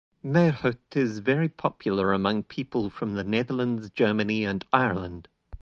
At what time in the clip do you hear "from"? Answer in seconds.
2.89-3.13